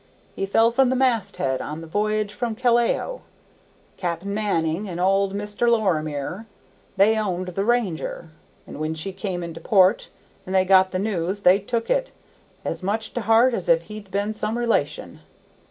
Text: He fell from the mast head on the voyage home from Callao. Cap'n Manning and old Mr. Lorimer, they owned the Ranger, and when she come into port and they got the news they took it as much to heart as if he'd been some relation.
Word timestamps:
He 0.35 0.47
fell 0.47 0.71
from 0.71 0.89
the 0.89 0.95
mast 0.95 1.35
head 1.37 1.61
on 1.61 1.81
the 1.81 1.85
voyage 1.85 2.31
home 2.31 2.55
from 2.55 2.55
Callao. 2.55 3.21
Cap'n 3.97 4.33
Manning 4.33 4.89
and 4.89 4.99
old 4.99 5.35
Mr. 5.35 5.69
Lorimer, 5.69 6.47
they 6.97 7.15
owned 7.19 7.49
the 7.49 7.63
Ranger, 7.63 8.29
and 8.65 8.79
when 8.79 8.95
she 8.95 9.13
come 9.13 9.43
into 9.43 9.59
port 9.61 10.09
and 10.43 10.55
they 10.55 10.65
got 10.65 10.89
the 10.89 10.97
news 10.97 11.43
they 11.43 11.59
took 11.59 11.87
it 11.87 12.11
as 12.65 12.81
much 12.81 13.13
to 13.13 13.21
heart 13.21 13.53
as 13.53 13.69
if 13.69 13.83
he'd 13.83 14.09
been 14.09 14.33
some 14.33 14.57
relation. 14.57 15.19